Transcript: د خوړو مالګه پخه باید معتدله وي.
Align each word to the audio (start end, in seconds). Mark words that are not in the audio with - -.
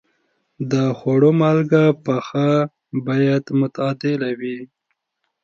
د 0.71 0.73
خوړو 0.97 1.31
مالګه 1.41 1.83
پخه 2.05 2.49
باید 3.07 3.43
معتدله 3.59 4.29
وي. 4.39 4.59